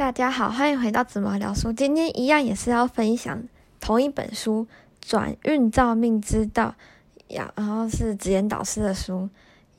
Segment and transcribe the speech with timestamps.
[0.00, 1.70] 大家好，欢迎回到紫毛聊书。
[1.70, 3.46] 今天一样也是要分享
[3.80, 4.66] 同一本书
[4.98, 6.74] 《转运造命之道》，
[7.34, 9.28] 呀，然后是直言导师的书，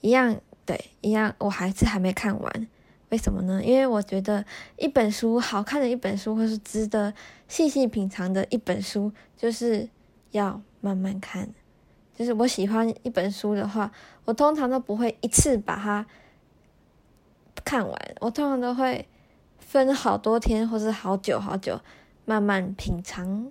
[0.02, 2.68] 一样对，一样我还是还没看完。
[3.10, 3.64] 为什么呢？
[3.64, 4.46] 因为我觉得
[4.78, 7.12] 一本书好看的一本书，或是值得
[7.48, 9.90] 细细品尝的一本书，就是
[10.30, 11.50] 要慢慢看。
[12.16, 13.92] 就是我喜欢一本书的话，
[14.26, 16.06] 我通常都不会一次把它
[17.66, 19.08] 看完，我通常都会。
[19.72, 21.80] 分好多天，或是好久好久，
[22.26, 23.50] 慢慢品尝，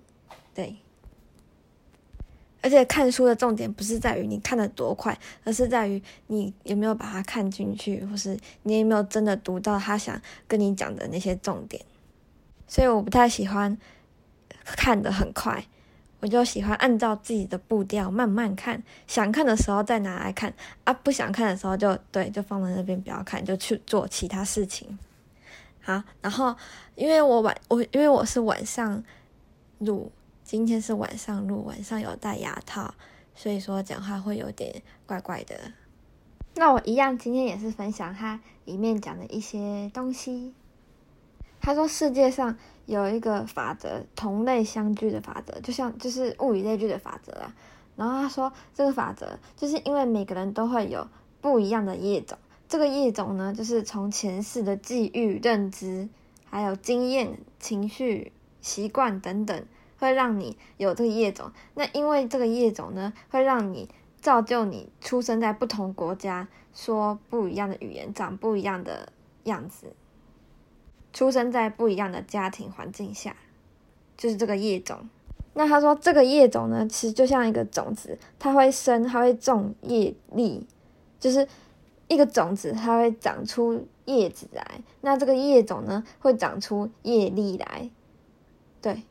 [0.53, 0.75] 对。
[2.61, 11.83] 而且看书的重点不是在于你看的多快，而是在于你有没有把它看进去，或是你有没有真的读到他想跟你讲的那些重点。
[12.67, 13.75] 所以我不太喜欢
[14.63, 15.65] 看的很快，
[16.19, 24.99] 我就喜欢按照自己的步调慢慢看，想看的时候再拿来看，啊，不想看的时候就对，就放在那边不要看，就去做其他事情。
[25.83, 26.55] 好，然后
[26.95, 29.03] 因为我晚我因为我是晚上
[29.79, 30.11] 录，
[30.43, 32.93] 今天是晚上录，晚上有戴牙套，
[33.33, 35.55] 所以说讲话会有点怪怪的。
[36.53, 40.53] 那我一样，今天也是分享他里面讲的一些东西。
[41.59, 42.55] 他说世界上
[42.85, 47.55] 有一个法则，同类相聚的法则，就像就是物以类聚的法则啊。
[47.95, 51.07] 然后他说这个法则就是因为每个人都会有
[51.39, 52.37] 不一样的业种。
[52.71, 56.07] 这个业种呢，就是从前世的际遇、认知，
[56.49, 59.65] 还有经验、情绪、习惯等等，
[59.99, 61.51] 会让你有这个业种。
[61.73, 63.89] 那因为这个业种呢，会让你
[64.21, 69.11] 造就你出生在不同国家，说不一样的语言，长不一样的
[69.43, 69.87] 样子，
[71.11, 73.35] 出生在不一样的家庭环境下，
[74.15, 75.09] 就是这个业种。
[75.55, 80.65] 那他说，这个业种呢，其实就像一个种子，它会生，它会种业力，
[81.19, 81.45] 就是。
[82.11, 87.89] 一个种子，它会长出叶子来，那这个叶种呢，会长出叶粒来，
[88.81, 89.03] 对。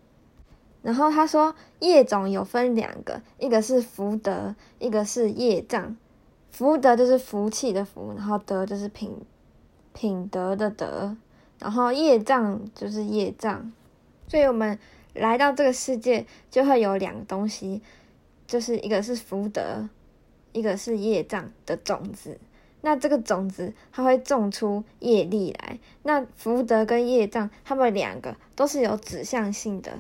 [0.83, 5.97] 然后他说，叶种有分两个，一个是福德，一个是业障。
[6.51, 9.17] 福德就是福气的福，然后德就是品
[9.95, 11.17] 品德的德，
[11.59, 13.73] 然后业障就是业障。
[14.29, 14.79] 所以我们
[15.15, 17.81] 来到这个世界，就会有两个东西，
[18.47, 19.89] 就是一个是福德，
[20.53, 22.39] 一个是业障的种子。
[22.83, 25.79] 那这个种子它会种出业力来。
[26.03, 29.93] 那福德跟业障，他们两个都是有指向性的。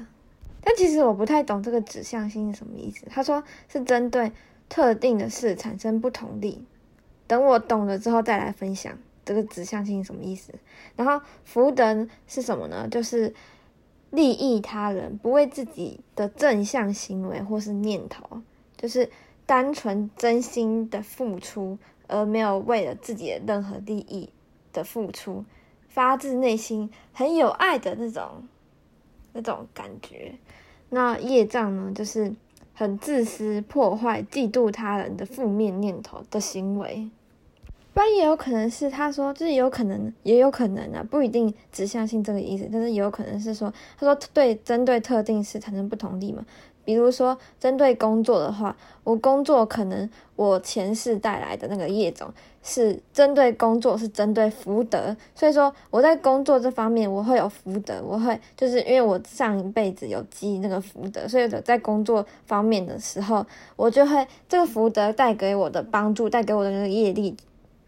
[0.62, 3.06] 但其实我不太懂这个指向性是什么意思。
[3.10, 4.32] 他说是针对
[4.68, 6.64] 特定的事产生不同力。
[7.26, 10.52] 等我懂了之后再来分享这个指向性是什么意思。
[10.96, 12.88] 然后福德是什么呢？
[12.90, 13.34] 就是
[14.10, 18.42] 利益他人，不为自己的正向行为或是念头，
[18.76, 19.08] 就是
[19.46, 21.78] 单纯真心的付出。
[22.10, 24.28] 而没有为了自己的任何利益
[24.72, 25.44] 的付出，
[25.88, 28.28] 发自内心很有爱的那种
[29.32, 30.34] 那种感觉。
[30.88, 32.34] 那业障呢，就是
[32.74, 37.08] 很自私、破坏、嫉妒他人的负面念头的行为。
[37.92, 46.46] 不然也有可能是他说，就是有可能，也有可能啊，不一定只相信这个意思，但是也有可能是说，他说对针对特定事产生不同力嘛。
[46.84, 52.32] 比如说，针对工作的话，我工作可能我前世带来的那个业种
[52.62, 67.36] 是针对工作，是针对福德，所以说我在工作这方面我会有福德，我会就是因为我上一辈子有积那个福德，所以在工作方面的时候，我就会这个福德带给我的帮助，带给我的那个业力，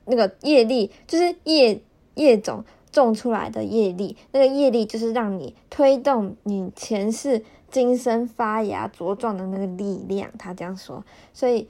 [0.05, 1.81] 那个业力就是业
[2.15, 7.43] 业种种出来的业力，那个业力就是让你推动你前世。
[7.73, 11.03] 今生发芽茁壮的那个力量，他这样说。
[11.33, 11.67] 所以，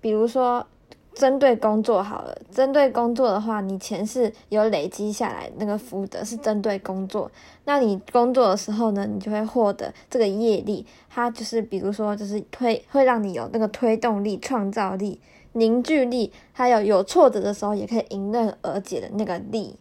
[0.00, 0.66] 比如说，
[1.12, 7.30] 针对工作好了，针对工作的话，你前世有累积下来那个福德，是针对工作。
[7.66, 10.86] 那你工作的时候呢，你就会获得这个业力。
[11.10, 15.20] 它就是，比如说，就是推，会让你有那个推动力、创造力、
[15.52, 19.76] 凝聚力，还有有挫折的时候也可以迎刃而解的那个力。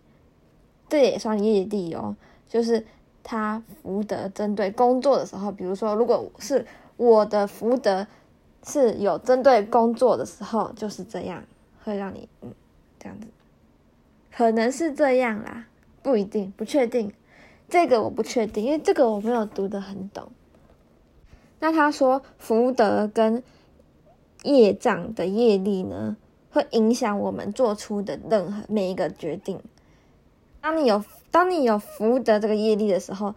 [0.89, 2.17] 这也算业力哦，
[2.49, 2.85] 就是。
[3.27, 6.63] 他福德针对工作的时候，比如说，如果是
[6.95, 8.05] 我的福德
[8.63, 11.43] 是有针对工作的时候，就是这样，
[11.83, 12.53] 会让你嗯
[12.99, 13.25] 这样子，
[14.31, 15.65] 可能是这样啦，
[16.03, 17.11] 不一定，不确定，
[17.67, 20.31] 这个我不确定，因为这个我没有读得很懂。
[21.59, 23.41] 那他说福德跟
[24.43, 26.15] 业障的业力呢，
[26.51, 29.59] 会影响我们做出的任何每一个决定。
[30.61, 31.03] 当你有
[31.35, 33.35] 当你有福德这个业力的时候，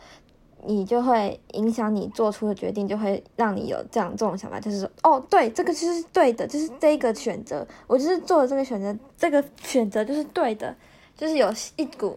[0.64, 10.76] 你就会影响你做出的决定，就会让你有这样这种想法，就是说，哦，对，这个就是对的，就是这个选择，我就是做了这个选择，这个选择就是对的，
[11.16, 12.16] 就是有一股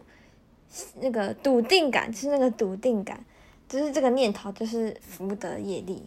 [1.00, 3.26] 那个笃定感，就是那个笃定感，
[3.68, 6.04] 就是这个念头，就是福德业力。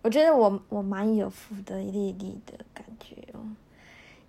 [0.00, 3.40] 我觉得我我蛮有福德业力的感觉哦，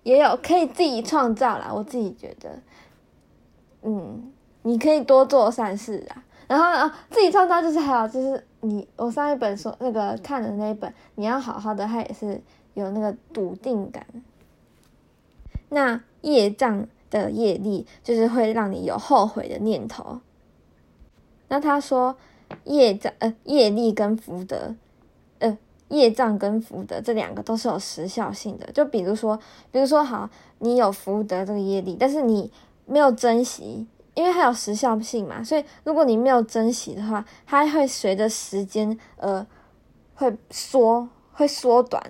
[0.02, 1.72] 也有可以自己创造啦。
[1.74, 2.60] 我自己觉得，
[3.80, 4.32] 嗯，
[4.66, 6.24] 你可以多做善事啊。
[6.48, 12.40] 然后啊，自己创造就是还有就是你，我上一本说那个看的那一本，你要好好的，它也是
[12.74, 14.04] 有那个笃定感。
[15.68, 20.20] 那业障的业力就是会让你有后悔的念头。
[21.48, 22.16] 那他说
[22.64, 24.74] 业障呃业力跟福德
[25.38, 25.56] 呃
[25.88, 28.66] 业障跟福德这两个都是有时效性的。
[28.72, 29.38] 就比如说，
[29.70, 30.28] 比如说好，
[30.58, 32.52] 你有福德这个业力，但是你
[32.84, 33.86] 没有珍惜。
[34.16, 39.46] 因为它有时效性嘛，所以如果你没有珍惜的话，它会随着时间呃
[40.14, 42.02] 会缩，会缩短，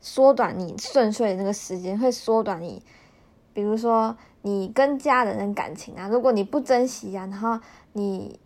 [0.00, 2.82] 缩短你顺遂的那个时间，会缩短你，
[3.52, 7.56] 比如说你跟家人的感情啊，如果你不珍惜啊，然后
[7.92, 8.36] 你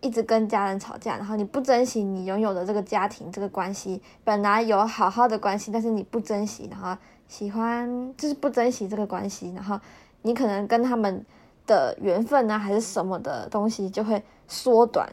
[0.00, 6.96] 一直跟家人吵架，然后你不珍惜你拥有的这个家庭这个关系，本来有好好的关系，但是你不珍惜，然后
[7.26, 9.80] 喜欢就是不珍惜这个关系，然后
[10.22, 11.26] 你可能跟他们。
[11.72, 15.10] 的缘分呢，还是什么的东西，就会缩短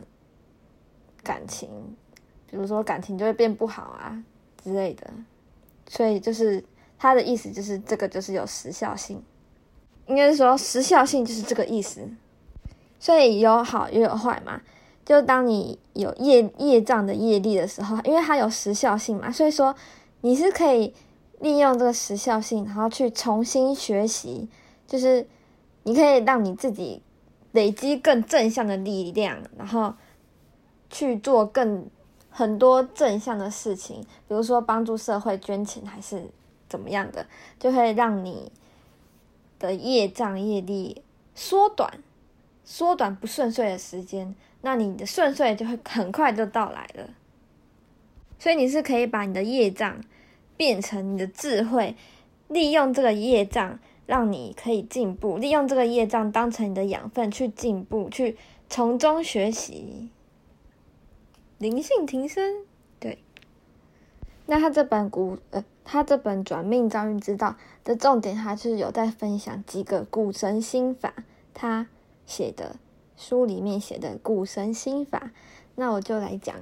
[1.24, 1.70] 感情，
[2.46, 4.22] 比如说感情就会变不好啊
[4.62, 5.10] 之类的。
[5.88, 6.62] 所以就是
[6.98, 9.24] 他的意思，就是这个就是有时效性，
[10.08, 12.02] 应该是说时效性就是这个意思。
[13.00, 14.60] 所以有好也有坏嘛，
[15.06, 19.74] 就当你有业业障的业力的时候，因为它有时效性嘛，所以说
[20.22, 20.94] 你是可以
[21.40, 24.50] 利用这个时效性，然后去重新学习，
[24.86, 25.26] 就是。
[25.84, 27.02] 你可以让你自己
[27.52, 29.94] 累积更正向的力量，然后
[30.90, 31.90] 去做更
[32.30, 36.30] 很多正向的事情，比如说帮助社会捐钱还是
[36.68, 37.26] 怎么样的，
[37.58, 38.52] 就会让你
[39.58, 41.02] 的业障业力
[41.34, 41.92] 缩短，
[42.64, 47.10] 缩短不顺遂的时间，那你的顺遂就会很快就到来了。
[48.38, 50.00] 所以你是可以把你的业障
[50.56, 51.96] 变成你的智慧，
[52.48, 53.80] 利用这个业障。
[54.10, 58.36] 让你可以进步，利用这个业障当成你的养分去进步，去
[58.68, 60.10] 从中学习，
[61.60, 62.66] 灵性提升。
[63.00, 63.20] 对，
[64.48, 71.14] 那他这本古呃，他这本转命造运之道的重点，还是有在分享几个古神心法，
[71.54, 71.86] 他
[72.26, 72.78] 写的
[73.16, 75.30] 书里面写的古神心法。
[75.76, 76.56] 那我就来讲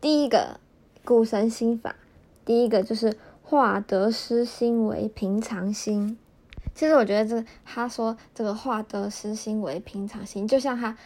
[0.00, 0.60] 第一个
[1.04, 1.96] 古神心法，
[2.44, 6.16] 第一个就是化得失心为平常心。
[6.74, 10.96] 其实我觉得这，他说这个化得失心为平常心，就像他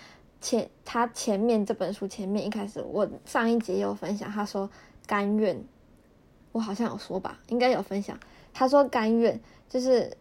[0.40, 4.70] 前他前面这本书前面一开始，我上一节有分享，他说
[5.06, 5.62] 甘愿，
[6.52, 8.18] 我好像有说吧，应该有分享。
[8.54, 9.38] 他说甘愿
[9.68, 10.16] 就是，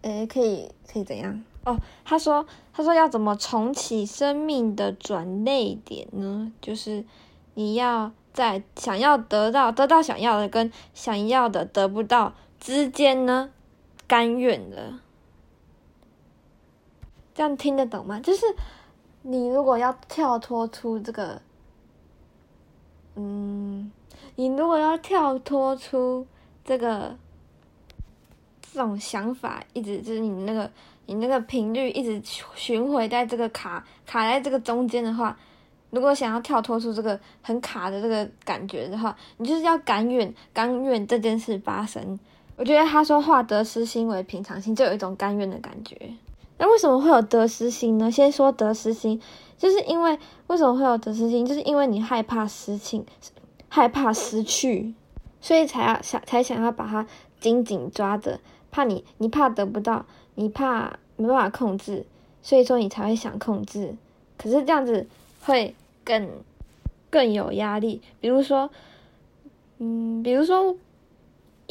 [0.00, 1.44] 诶，可以可以怎样？
[1.64, 6.50] 哦，他说他说要怎么重启生命的转泪点呢？
[6.60, 7.04] 就是
[7.54, 13.50] 你要在想要得到得到想要的跟想要的得不到之间呢？
[14.12, 14.92] 甘愿的，
[17.34, 18.20] 这样听得懂吗？
[18.20, 18.44] 就是
[19.22, 21.40] 你如果要跳脱出这个，
[23.14, 23.90] 嗯，
[24.36, 26.26] 你如果要跳脱出
[26.62, 27.16] 这个
[28.60, 30.70] 这种想法，一直就是你那个
[31.06, 32.20] 你那个频率一直
[32.54, 35.34] 巡回在这个卡卡在这个中间的话，
[35.88, 42.20] 如果想要跳脱出这个很卡的这个感觉的话，你就是要甘愿甘愿这件事发生。
[42.56, 45.96] 我觉得他说化得失心为平常心，就有一种甘愿的感觉。
[46.58, 48.10] 那为什么会有得失心呢？
[48.10, 49.20] 先说得失心，
[49.58, 50.16] 就是因为
[50.46, 53.02] 为什么会有得失心，就是因为你害怕失去，
[53.68, 54.94] 害怕失去，
[55.40, 57.06] 所以才要想才想要把它
[57.40, 58.38] 紧紧抓着，
[58.70, 60.04] 怕你你怕得不到，
[60.34, 62.06] 你怕没办法控制，
[62.42, 63.96] 所以说你才会想控制。
[64.36, 65.08] 可是这样子
[65.40, 66.28] 会更
[67.10, 68.02] 更有压力。
[68.20, 68.70] 比如说，
[69.78, 70.76] 嗯，比如说。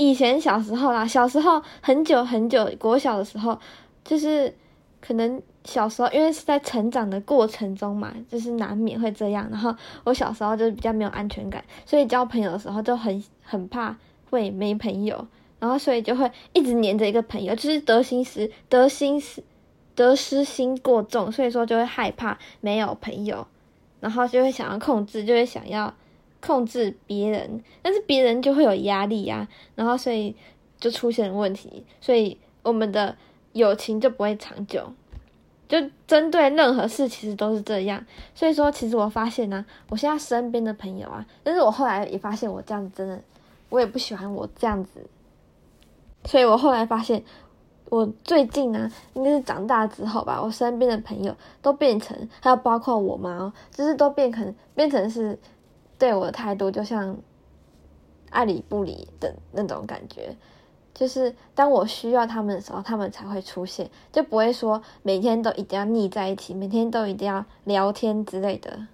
[0.03, 3.59] 以前小时候啦，小时候很久很久，国小的时候，
[4.03, 4.51] 就是
[4.99, 9.47] 可能小时候，因为是在成长的过程中嘛，就是难免会这样。
[9.51, 13.95] 然后我小时候就是比较没有安全感，所以交朋友的时候就很很怕
[14.31, 15.27] 会没朋友，
[15.59, 19.43] 然后所以就会一直黏着一个朋友，就是得心失得心失
[19.93, 23.45] 得失心过重，所以说就会害怕没有朋友，
[23.99, 25.93] 然后就会想要控制，就会想要。
[26.41, 30.35] 控制别人，但是别人就会有压力呀，然后所以
[30.79, 33.15] 就出现问题，所以我们的
[33.53, 34.91] 友情就不会长久。
[35.69, 38.05] 就针对任何事，其实都是这样。
[38.35, 43.21] 所以说，其实我发现呢，我现在身边的朋友啊，但是我后来也发现，我这样子真的，
[43.69, 45.07] 我也不喜欢我这样子。
[46.25, 47.23] 所以我后来发现，
[47.89, 55.39] 我最近呢，应该是长大之后吧，我身边的朋友都变成，还有包括我妈，就是都变成变成是
[56.01, 57.15] 对我的态度，就像
[58.31, 60.35] 爱理不理的那种感觉。
[60.95, 68.87] 就是当我需要他们的时候，他们才会出现，就不会说每天都一定要腻在一起，每天都一定要聊天之类的。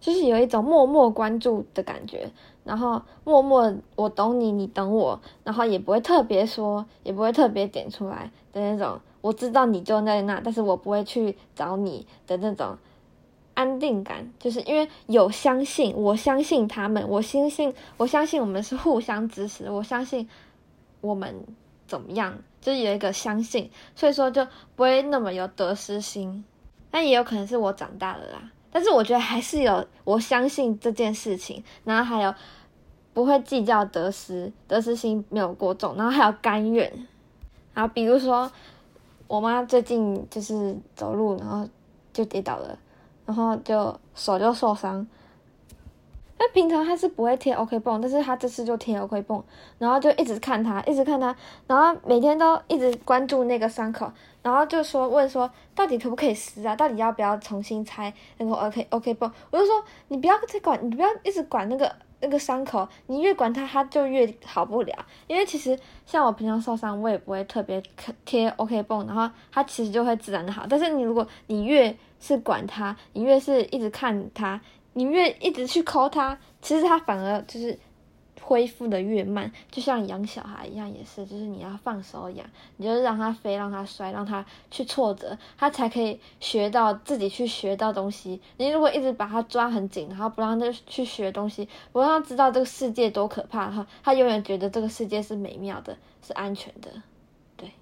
[0.00, 2.30] 就是有一种默默关注的感觉，
[2.64, 8.98] 然后默默我懂你，你懂我，然后也不会特别说，也不会特别点出来的那种。
[9.20, 12.78] 我知道你就在那，但是我不会去找你的那种
[13.56, 20.28] 安定感，就是因为有相信，我相信他们，我相信，我相信我们是互相支持，我相信
[21.00, 21.34] 我们
[21.88, 24.46] 怎么样，就是有一个相信，所以说就
[24.76, 26.44] 不会那么有得失心。
[26.90, 28.50] 但也有可能是我长大了啦。
[28.70, 32.34] 但是我觉得还是有，我相信这件事情，然后还有
[33.14, 36.92] 不会计较得失，得失心没有过重，然后还有甘愿。
[37.72, 38.50] 然后比如说，
[39.26, 41.66] 我妈最近就是走路，然后
[42.12, 42.78] 就跌倒了，
[43.26, 45.06] 然后就手就受伤。
[46.38, 49.42] 那平常他是不会贴 OK 绷，但是他这次就贴 OK 绷，
[49.78, 51.34] 然后就一直看他，一直看他，
[51.66, 54.12] 然后每天都一直关注那个伤口。
[54.42, 56.76] 然后就说问说到底可不可以撕啊？
[56.76, 59.32] 到底要不要重新拆那个 OK OK 绷？
[59.50, 64.94] 我就说你不要再管，你不要一直管那个那个伤口，你越管它，它就越好不了。
[65.26, 67.82] 因为其实像我平常受伤，我也不会特别
[68.24, 70.66] 贴 OK 绷，然后它其实就会自然的好。
[70.68, 74.60] 但是你如果你越是管它，你越是一直看它，
[74.94, 77.78] 你越一直去抠它，其实它反而就是。
[78.46, 88.40] 恢复的越慢，就像养小孩一样，也是，就是你要放手养，你就是让他飞，让他摔，让他去挫折，他才可以学到自己去学到东西。
[88.56, 97.02] 你如果一直把他抓很紧，然后不让他去学东西，不让他知道这个世界多可怕，哈，他永远觉得这个世界是美妙的，是安全的，
[97.56, 97.72] 对。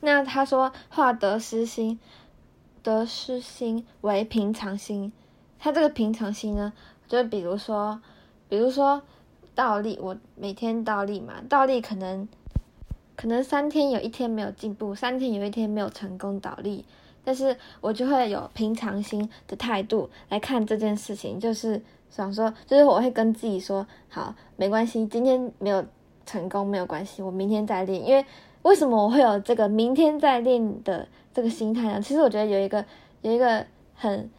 [0.00, 1.98] 那他说化得失心，
[2.82, 5.10] 得失心为平常心，
[5.58, 6.74] 他这个平常心呢，
[7.08, 8.02] 就比如说。
[8.54, 9.02] 比如说
[9.52, 12.28] 倒立，我每天倒立嘛，倒立可能
[13.16, 16.84] 可能三天有一天没有进步，三天有一天没有成功倒立，
[17.24, 25.84] 但是我就会有平常心的态度来看这件事情，就是想说，就是我会跟自己说，好，没关系，今天没有
[26.24, 28.06] 成功没有关系，我明天再练。
[28.06, 28.24] 因为
[28.62, 32.00] 为什么我会有这个明天再练的这个心态呢？
[32.00, 32.84] 其实我觉得有一个
[33.22, 34.30] 有一个很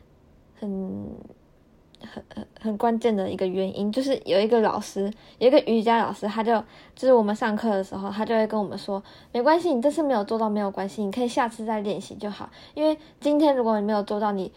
[0.57, 1.05] 很。
[2.05, 6.53] 很很很关键的一个原因，就是有一个老师，有一个瑜伽老师，他就
[6.95, 12.50] 就是我们上课的时候，他就会跟我们说，没关系，你这次没有做到没有关系，你可以下次再练习就好。
[12.74, 14.51] 因为今天如果你没有做到，你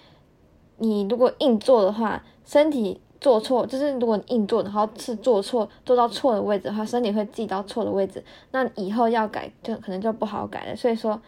[0.77, 10.77] 你如果硬做的话，身体做错，就是如果你硬做，然后是做错，做到错的位置的话，身体会记到错的位置，那以后要改就可能就不好改了。
[10.77, 11.21] 所以说。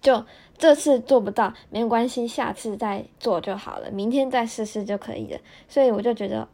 [0.00, 0.24] 就
[0.56, 5.38] 这次做不到没有关系，下次再做就好了，明天再试试就可以了。
[5.68, 6.48] 所以我就觉得，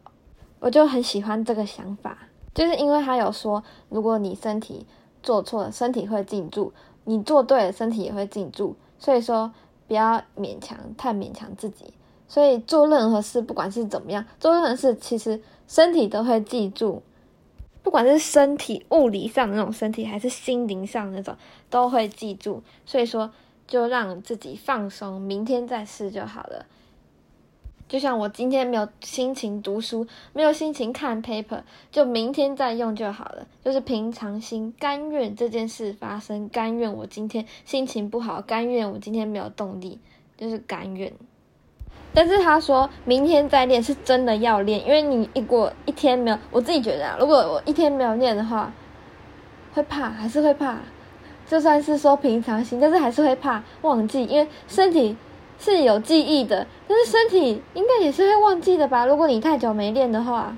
[0.59, 2.17] 我就很喜欢这个想法，
[2.53, 4.85] 就是因为他有说，如果你身体
[5.21, 6.71] 做错了，身体会记住；
[7.03, 8.75] 你做对了，身体也会记住。
[8.97, 9.51] 所以说，
[9.87, 11.93] 不要勉强，太勉强自己。
[12.27, 17.03] 所以做任何事，不管是怎么样，做任何事，其实身体都会记住，
[17.85, 21.37] 不管是身体物理上的那种身体，还是心灵上的那种。
[21.69, 23.31] 都会记住，所以说
[23.67, 26.65] 就让自己放松，明天再试就好了。
[27.87, 31.61] 就像我今天没有心情读书，没有心情看 paper，
[31.91, 33.47] 就明天再用就好了。
[33.63, 39.99] 就是平常心，甘愿这件事发生，甘愿我今天心情不好，甘愿我今天没有动力，
[40.35, 41.13] 就是甘愿。
[42.15, 48.71] 但是他说明天再练是真的要练，因为你一过一天没有，我自己觉得啊，如果我一天没有练的话，
[49.73, 50.77] 会怕，还是会怕。
[51.47, 55.15] 就算是说平常心，但是还是会怕忘记，因为身体
[55.59, 59.05] 是有记忆的，但是身体应该也是会忘记的吧？
[59.05, 60.55] 如果你太久没练的话，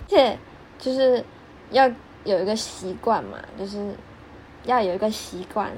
[0.00, 0.36] 而且
[0.78, 1.22] 就是
[1.70, 1.88] 要
[2.24, 3.94] 有一个习惯嘛，就是
[4.64, 5.70] 要有一个习惯。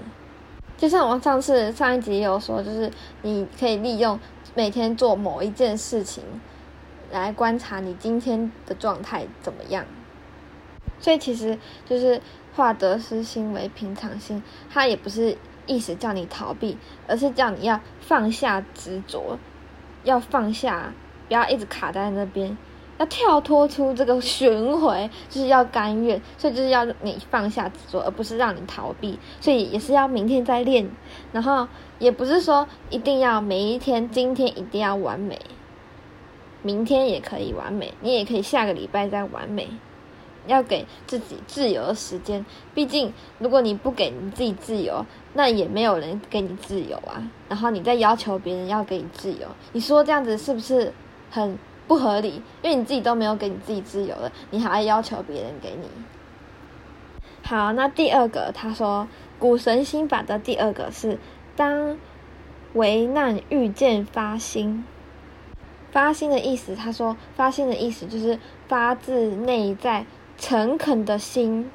[0.79, 2.91] 就像我上次上一集也有说，就是
[3.21, 4.19] 你可以利用
[4.55, 6.23] 每天做某一件事情
[7.11, 9.85] 来观察你今天的状态怎么样。
[10.99, 12.21] 所以其实就是
[12.55, 16.77] 化得失心为平常心，它也不是意思叫你逃避，
[17.09, 19.39] 而是叫你要放下执着，
[20.05, 20.93] 要放下，
[21.29, 22.57] 不要一直卡在那边，
[23.03, 26.23] 要跳脱出这个循环，就是要甘愿。
[26.39, 29.19] 所以就是要你放下执着，而不是让你逃避。
[29.41, 30.89] 所以也是要明天再练，
[31.33, 31.67] 然后
[31.99, 35.37] 也不是说一定要每一天，今天一定要完美，
[36.63, 39.69] 明天也可以完美，你也可以下个礼拜再完美。
[40.49, 42.45] 要给自己自由的时间。
[42.75, 47.23] 毕竟，如果你不给你自己自由，那也没有人给你自由啊。
[47.49, 50.93] 然后你再要求别人要给你自由，你说这样子是不是
[51.31, 51.57] 很
[51.93, 52.41] 不合理？
[52.63, 55.87] 因为你自己都没有给你自己自由了，你还要要求别人给你。
[57.43, 59.07] 好，那第二个，他说
[59.39, 61.19] 古神心法的第二个是
[61.55, 61.99] 当
[62.73, 64.87] 危难遇见发心。
[65.91, 70.07] 发心的意思，他说发心的意思就是发自内在
[70.39, 71.71] 诚恳的心，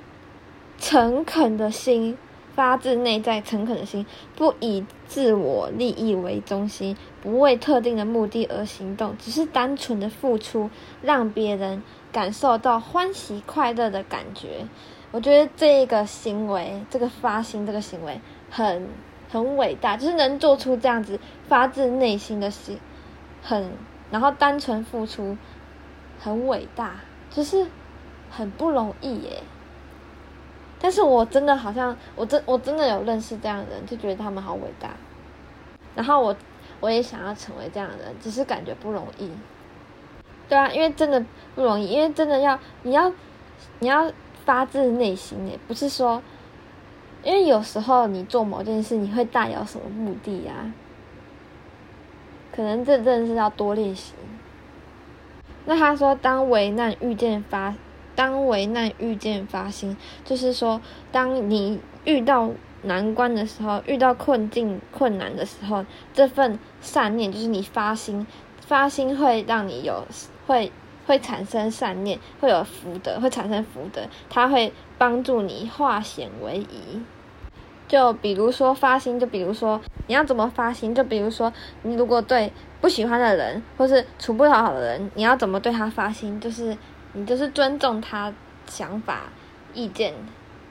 [0.79, 2.17] 诚恳的心，
[2.55, 6.97] 发自内在诚恳的心，不以自我利益为中心，
[7.31, 10.69] 不为特定的目的而行动，只是单纯的付出，
[11.01, 14.65] 让别人感受到欢喜快乐的感觉。
[15.11, 18.87] 我觉得这个行为，这个发心这个行为很
[19.29, 22.79] 很伟大，就是能做出这样子发自内心的心，
[23.41, 23.71] 很。
[24.09, 25.37] 然后单纯付出，
[26.17, 26.95] 很伟大，
[27.29, 27.67] 就是
[28.29, 29.43] 很不容易耶。
[30.79, 34.91] 但是我真的好像，我真我真的有认识这样的人，就觉得他们好伟大。
[35.93, 36.33] 然后我
[36.79, 39.31] 我也想要成为这样的人，只是感觉不容易。
[40.49, 41.23] 对啊，因为真的
[41.55, 43.11] 不容易，因为真的要你要
[43.79, 44.11] 你要
[44.45, 46.21] 发自内心耶，不是说，
[47.23, 50.53] 因为有时候你做某件事，你会带有什么目的呀？
[52.55, 54.13] 可能这真的是要多练习。
[55.65, 57.75] 那他说，当危难遇见发，
[58.15, 60.81] 当危难遇见发心，就是说，
[61.11, 62.49] 当你遇到
[62.83, 68.25] 难关的时候，遇到困境、困难的时候，这份善念就是你发心，
[68.59, 70.05] 发心会让你有
[70.45, 70.71] 会
[71.05, 77.01] 会产生善念，会有福德，会产生福德，它会帮助你化险为夷。
[77.87, 81.51] 就比如说发心，就比如说你要怎么发心，就比如说
[81.83, 86.39] 你如果对不喜欢的人或是处不好的人，你要怎么对他发心？
[86.39, 86.77] 就是
[87.13, 88.33] 你就是尊重他
[88.65, 89.29] 想法、
[89.73, 90.13] 意见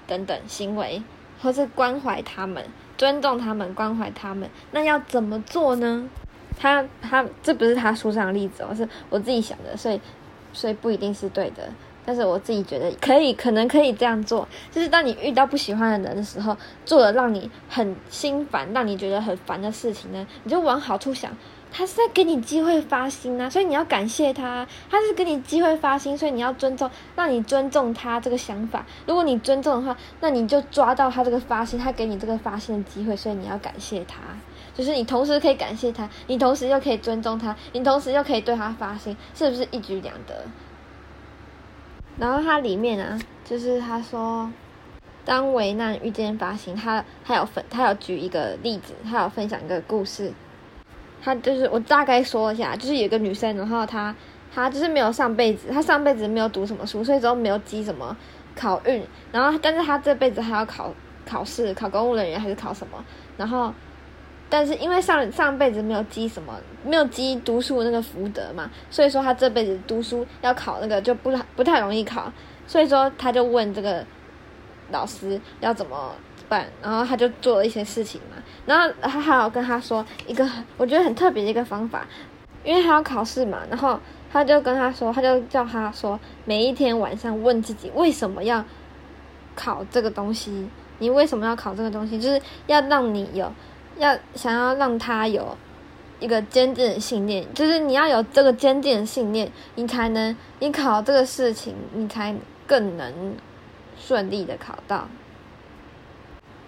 [0.06, 1.02] 等等行为，
[1.46, 2.60] 或是关怀他们，
[2.98, 4.50] 尊重他们，关怀他们。
[4.72, 6.08] 那要怎么做呢？
[6.58, 10.00] 他他这不是他书上的例子哦，是我自己想的，所以
[10.52, 11.68] 所以不一定是对的。
[12.04, 21.30] 但是我自己觉得可以，可能可以这样做，就是当你遇到不喜欢的人的时候，做了让你很心烦、让你觉得很烦的事情呢，你就往好处想，
[21.76, 28.86] 他是在给你机会发心啊，所以你要感谢他，他是给你机会发心，所以你要尊重，让你尊重他这个想法。
[29.06, 34.16] 如果你尊重的话，那你就抓到他这个发心，他给你这个发心的机会，所以你要感谢他，
[34.74, 40.46] 就是你同时可以感谢他，你同时又可以尊重他，你同时又可以对他发心，是不是一举两得？
[42.18, 44.50] 然后它里面啊，就是他说，
[45.26, 50.32] 当危难遇见发心，他他有分，他有举一个例子，他有分享一个故事。
[51.22, 54.14] 他就是我大概说一下，就是有个女生，然后她
[54.54, 58.16] 她就是没有上辈子，她上辈子没有读什么书，所以之后没有积什么
[58.54, 59.02] 考运。
[59.32, 60.92] 然后，但是她这辈子还要考
[61.24, 63.04] 考试，考公务人员还是考什么？
[63.36, 63.72] 然后。
[64.48, 72.32] 但是因为上上辈子没有积什么，没有积读书那个福德嘛，所以说她这辈子读书要考那个就不不太容易考，
[72.64, 74.06] 所以说他就问这个
[74.92, 76.14] 老师要怎么
[76.48, 82.06] 办，然后他就做了一些事情嘛，然后他还有跟他说一个我觉得很特别的一个方法，
[82.64, 83.98] 因为他要考试嘛，然后
[84.32, 88.64] 他就跟他说，他就叫他说每一天晚上问自己为什么要
[89.54, 93.52] 考这个东西，你为什么要考这个东西，就是要让你有。
[93.98, 95.56] 要想要让他有
[96.20, 102.34] 一个坚定的信念，就是你要有这个坚定的信念，你才能你考这个事情，你才
[102.66, 103.34] 更能
[103.98, 105.08] 顺利的考到。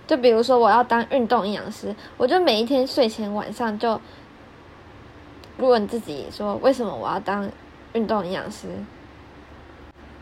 [0.08, 4.00] 就比如说我要当运动营养师，我就每一天睡前晚上就
[5.58, 7.48] 问自己说，为什么我要当
[7.92, 8.66] 运动营养师？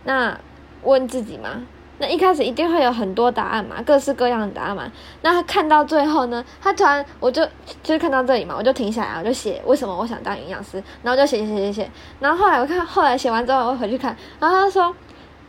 [0.03, 0.37] 那
[0.83, 1.63] 问自己吗？
[1.99, 4.91] 那一开始一定会有很多答案嘛，各式各样的答案嘛。
[5.23, 7.43] 那他看到最后呢，他突然我就
[7.83, 11.91] 就是看到这里嘛，我就停下来，我就写为什么我想当营养师，然后就写写写写写。
[12.21, 14.95] 然后后来我看，后来写完之后，我回去看，然后他说，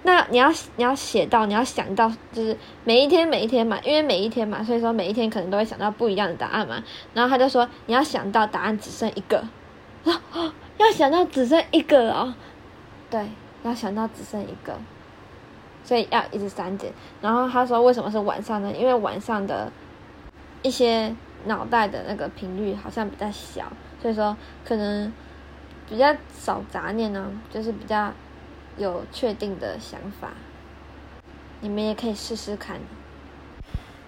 [0.08, 6.82] 那你要你要写到，你要想到，就是每一天每一天嘛，因为每一天嘛，所以说每一天可能都会想到不一样的答案嘛。
[7.13, 9.39] 然后他就说，你要想到答案只剩一个，
[10.06, 12.34] 啊，要想到只剩一个哦，
[13.10, 13.28] 对，
[13.63, 14.80] 要想到只剩一个。
[15.84, 16.89] 所以要一直删减。
[17.22, 18.72] 然后他说：“为什么是晚上呢？
[18.72, 19.70] 因为晚上的
[20.62, 21.13] 一些
[21.46, 23.70] 脑袋的那个频率好像比较小，
[24.02, 25.12] 所以说可能
[25.89, 28.13] 比较少杂念呢，就是比较
[28.77, 30.29] 有确定的想法。
[31.61, 32.79] 你们也可以试试看。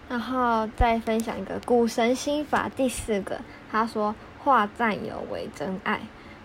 [0.08, 5.99] 然后再分享一个股神心法第四个，他说：化占有为真爱。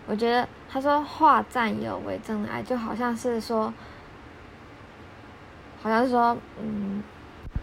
[0.07, 3.73] 我觉得他说化占有为真爱，就好像是说。”
[5.83, 7.03] 好像是说，嗯，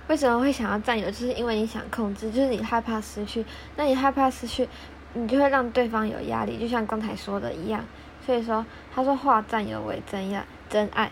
[0.08, 1.08] 为什么会想要占有？
[1.08, 3.44] 就是因为你想控制，就是你害怕失去。
[3.76, 4.70] 那你害怕失去，
[5.16, 7.84] 你就会让对方有压力，就像刚才说的一样。
[8.26, 11.12] 所以说，他说化占有为真爱，真爱，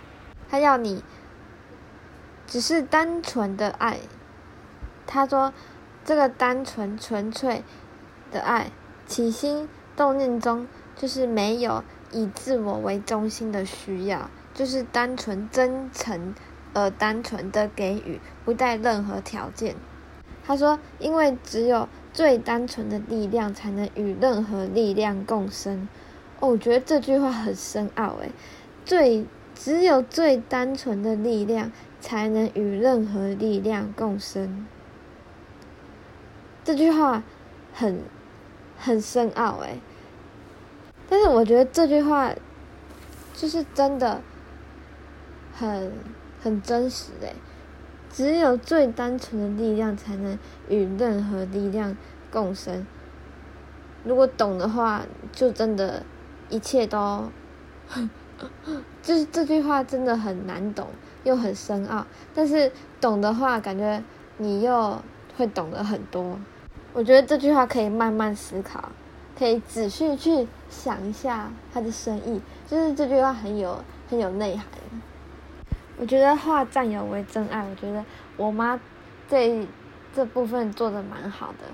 [0.50, 1.04] 他要你
[2.48, 4.00] 只是单纯的爱。
[5.08, 5.54] 他说，
[6.06, 7.64] 这个单纯纯粹
[8.32, 8.72] 的爱，
[9.08, 14.30] 起心动念中就是没有以自我为中心的需要。
[14.52, 16.36] 就是单纯真诚
[16.74, 19.74] 而单纯的给予，不带任何条件。
[20.44, 25.88] 他说：“因为只有最单纯的力量，才能与任何力量共生。”
[26.40, 28.32] 哦，我觉得这句话很深奥诶。
[28.86, 29.26] 最
[29.56, 34.66] 只有最单纯的力量，才能与任何力量共生。
[36.64, 37.24] 这句话
[37.74, 38.02] 很
[38.78, 39.80] 很深奥诶。
[41.10, 42.34] 但是我觉得这句话
[43.34, 44.22] 就是真的。
[45.52, 45.92] 很
[46.42, 47.36] 很真实诶，
[48.10, 51.98] 只有最单纯的力量才能与任何力量
[52.32, 52.88] 共生。
[54.06, 56.04] 如果懂的话，就真的，
[56.50, 57.30] 一切都，
[59.02, 60.88] 就是这句话真的很难懂，
[61.24, 62.06] 又很深奥。
[62.34, 64.04] 但是懂的话，感觉
[64.38, 65.02] 你又
[65.38, 66.40] 会懂得很多。
[66.94, 68.90] 我觉得这句话可以慢慢思考，
[69.38, 72.42] 可以仔细去想一下它的深意。
[72.68, 74.66] 就是这句话很有很有内涵。
[75.98, 78.04] 我觉得化占有为真爱，我觉得
[78.38, 78.80] 我妈
[79.28, 79.68] 这
[80.16, 81.66] 这部分做的蛮好的，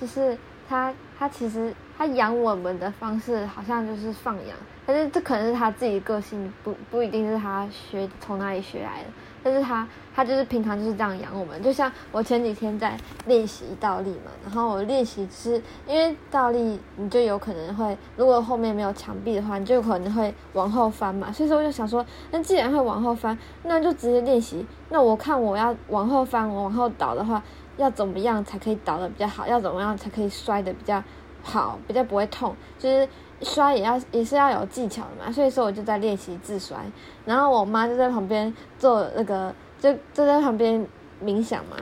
[0.00, 0.36] 就是
[0.68, 9.08] 她她其实他养我们的方式好像就是放养，但是这可能是他自己个性，不不一定是他学从哪里学来的。
[9.44, 24.64] 但是他他就是平常就是这样养我们，就像我前几天在练习倒立嘛，然后我练习是因为倒立你就有可能会，如果后面没有墙壁的话，你就可能会往后翻嘛，所以说我就想说，那既然会往后翻，那就直接练习。
[24.88, 27.42] 那我看我要往后翻，我往后倒的话，
[27.76, 29.46] 要怎么样才可以倒的比较好？
[29.46, 31.04] 要怎么样才可以摔的比较
[31.44, 32.56] 好，比较不会痛？
[32.78, 33.08] 就是。
[33.42, 36.78] 摔也要也是要有技巧的嘛，所以说我就在练习自摔，
[37.26, 40.86] 然后我妈就在旁边做那个，就就在旁边
[41.22, 41.76] 冥想嘛。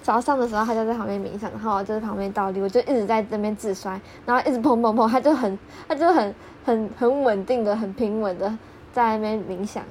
[0.00, 8.56] 早上的时候她就在旁边冥想，然后我就在旁边倒立，我就一直在这边自摔，然后一直砰砰砰，她就很她就很很很稳定的、很平稳的
[8.90, 9.84] 在那边冥想。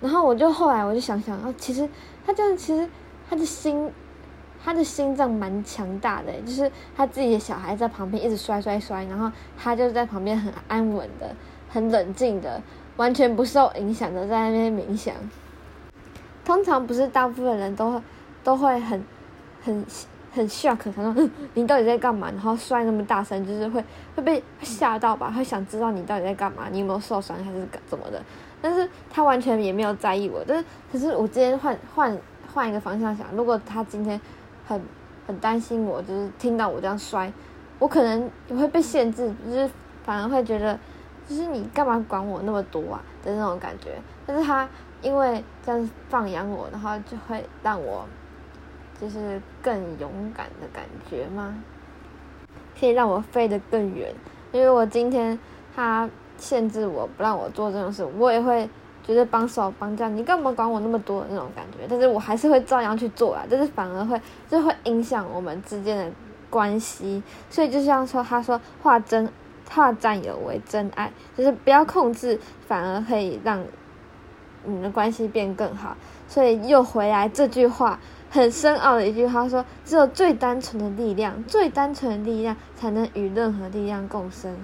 [0.00, 1.88] 然后我就后来我就想想啊，其实
[2.26, 2.88] 她这样其实
[3.28, 3.92] 她的心。
[4.66, 11.30] 他的心脏蛮强大的，就是他自己的小孩在旁边一直摔摔摔，然后他就在旁边很安稳的、
[11.68, 12.60] 很冷静的，
[12.96, 15.14] 完全不受影响的在那边冥想。
[16.44, 18.02] 通常不是大部分人都
[18.42, 19.00] 都会很
[19.62, 19.86] 很
[20.32, 22.28] 很 shock，他说你到底在干嘛？
[22.32, 23.84] 然后摔那么大声，就是会
[24.16, 25.30] 会被吓到吧？
[25.30, 26.64] 会想知道你到底在干嘛？
[26.72, 28.20] 你有没有受伤还是怎么的？
[28.60, 30.42] 但是他完全也没有在意我。
[30.44, 32.18] 但是可是我今天换换
[32.52, 34.20] 换一个方向想，如果他今天。
[34.66, 34.82] 很
[35.26, 37.32] 很担心我，就是听到我这样摔，
[37.78, 39.70] 我可能也会被限制，就是
[40.04, 40.78] 反而会觉得，
[41.26, 43.92] 就是你干嘛管我那么多啊的那种感觉。
[44.26, 44.68] 但是他
[45.02, 48.04] 因为这样放养我，然后就会让我
[49.00, 51.54] 就是更勇敢的感觉吗？
[52.78, 54.12] 可以让我飞得更远。
[54.52, 55.38] 因为我今天
[55.74, 58.68] 他限制我不让我做这种事，我也会。
[59.06, 61.86] 就是帮手帮这你干嘛管我那么多的那种感觉？
[61.88, 66.10] 但是我还是会照样去做啊，就是反而会就会影响我们之间的
[66.50, 67.22] 关系。
[67.48, 69.30] 所以就像说，他说化真
[69.70, 73.62] 化占有为真爱，就是不要控制，反而可以让
[74.64, 75.96] 你们的关系变更好。
[76.28, 84.56] 所以又回来这句话很深奥的一句话，说只有最单纯的力量，最单纯的力量才能与任何力量共生。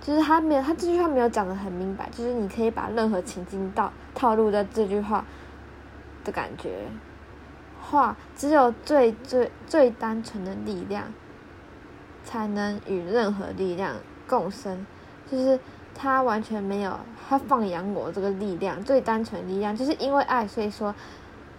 [0.00, 2.08] 就是他没有，他这句话没有讲的很明白。
[2.10, 5.22] 就是你可以把任何情境到套路在这句话
[6.24, 6.86] 的感觉，
[7.82, 11.12] 话只有最最最单纯的力量，
[12.24, 13.94] 才能与任何力量
[14.26, 14.86] 共生。
[15.30, 15.60] 就是
[15.94, 20.94] 他完全没有，他放养我这个力量，最单纯力量，就是因为爱，所以说，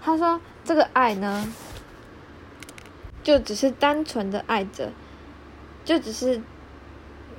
[0.02, 1.54] 他说这个爱呢，
[3.22, 4.90] 就只是单纯的爱着，
[5.86, 6.42] 就只是。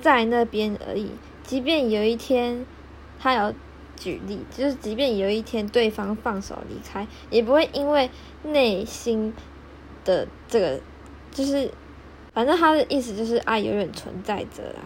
[0.02, 1.12] 在那边而已。
[1.42, 2.66] 即便有一天，
[3.18, 3.54] 他有
[3.96, 8.10] 举例，就是即便有一天对方放手离开，也不会因为
[8.42, 9.32] 内心
[10.04, 10.80] 的这个，
[11.30, 11.70] 就是
[12.32, 14.80] 反正他的意思就是爱永远存在着啦。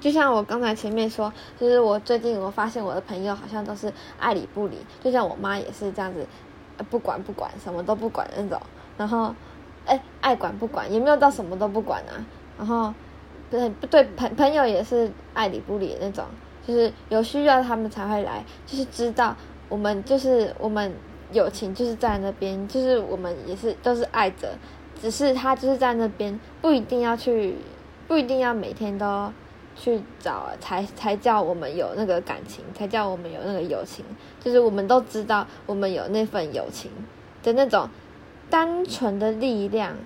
[0.00, 6.26] 就像我刚才前面说，就是我最近我发现我的朋友好像都是爱理不理，就像我妈也是这样子，
[6.90, 8.60] 不管不管，什么都不管那种。
[8.96, 9.34] 然后，
[9.84, 12.24] 哎，爱管不管，也没有到什么都不管啊。
[12.58, 12.92] 然后。
[13.50, 14.04] 不对不对？
[14.16, 16.24] 朋朋友也是爱理不理的那种，
[16.66, 19.36] 就是有需要他们才会来，就是知道
[19.68, 20.92] 我们就是我们
[21.32, 24.48] 友情就是在那边，就是我们也是都是爱着，
[25.00, 27.54] 只是他就是在那边，不一定要去，
[28.06, 29.32] 不一定要每天都
[29.74, 34.04] 去找才才叫我们有那个感情，才叫我们有那个友情，
[34.40, 36.90] 就是我们都知道我们有那份友情
[37.42, 37.88] 的那种
[38.48, 39.96] 单纯的力量，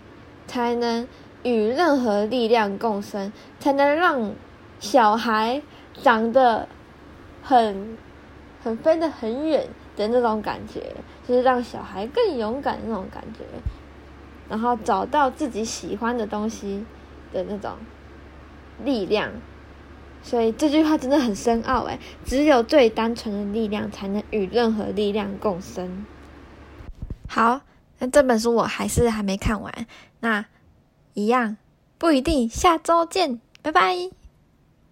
[0.47, 1.07] 才能
[1.43, 4.33] 与任何力量共生，才能让
[4.79, 5.63] 小孩
[5.95, 6.69] 长得
[7.43, 7.97] 很。
[8.63, 10.95] 很飞得很远的那种感觉，
[11.27, 13.43] 就是让小孩更勇敢的那种感觉，
[14.51, 16.85] 然后找到自己喜欢的东西
[17.33, 17.73] 的那种
[18.85, 19.31] 力量。
[20.23, 26.05] 所以这句话真的很深奥诶，只有最单纯的力量才能与任何力量共生。
[27.27, 27.63] 好，
[27.99, 29.73] 那这本书我还是还没看完，
[30.21, 30.45] 那
[31.21, 31.57] 一样
[31.99, 34.20] 不一定，下周见，拜拜。